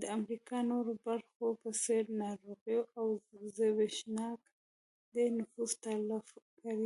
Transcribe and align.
د 0.00 0.02
امریکا 0.16 0.58
د 0.64 0.68
نورو 0.70 0.92
برخو 1.06 1.44
په 1.60 1.70
څېر 1.82 2.04
ناروغیو 2.22 2.82
او 2.98 3.06
زبېښاک 3.56 4.40
ډېر 5.14 5.30
نفوس 5.38 5.72
تلف 5.84 6.26
کړ. 6.60 6.78